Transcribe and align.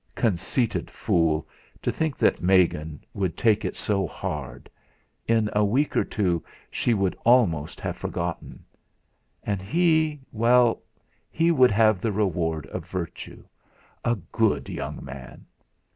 Conceited 0.15 0.89
fool 0.89 1.47
to 1.83 1.91
think 1.91 2.17
that 2.17 2.41
Megan 2.41 3.03
would 3.13 3.37
take 3.37 3.63
it 3.63 3.75
so 3.75 4.07
hard! 4.07 4.67
In 5.27 5.47
a 5.53 5.63
week 5.63 5.95
or 5.95 6.03
two 6.03 6.43
she 6.71 6.95
would 6.95 7.15
almost 7.23 7.79
have 7.81 7.95
forgotten! 7.95 8.65
And 9.43 9.61
he 9.61 10.19
well, 10.31 10.81
he 11.29 11.51
would 11.51 11.69
have 11.69 12.01
the 12.01 12.11
reward 12.11 12.65
of 12.69 12.89
virtue! 12.89 13.43
A 14.03 14.15
good 14.15 14.69
young 14.69 15.05
man! 15.05 15.45